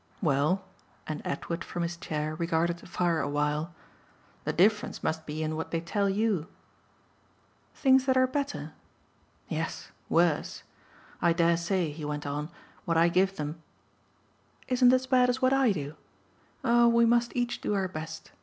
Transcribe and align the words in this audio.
"Well" 0.19 0.63
and 1.05 1.21
Edward 1.23 1.63
from 1.63 1.83
his 1.83 1.95
chair 1.95 2.33
regarded 2.33 2.79
the 2.79 2.87
fire 2.87 3.19
a 3.19 3.29
while 3.29 3.75
"the 4.45 4.51
difference 4.51 5.03
must 5.03 5.27
be 5.27 5.43
in 5.43 5.55
what 5.55 5.69
they 5.69 5.79
tell 5.79 6.09
YOU." 6.09 6.47
"Things 7.75 8.05
that 8.07 8.17
are 8.17 8.25
better?" 8.25 8.73
"Yes 9.47 9.91
worse. 10.09 10.63
I 11.21 11.33
dare 11.33 11.55
say," 11.55 11.91
he 11.91 12.03
went 12.03 12.25
on, 12.25 12.49
"what 12.85 12.97
I 12.97 13.09
give 13.09 13.35
them" 13.35 13.61
"Isn't 14.69 14.91
as 14.91 15.05
bad 15.05 15.29
as 15.29 15.39
what 15.39 15.53
I 15.53 15.71
do? 15.71 15.93
Oh 16.63 16.87
we 16.87 17.05
must 17.05 17.35
each 17.35 17.61
do 17.61 17.75
our 17.75 17.87
best. 17.87 18.31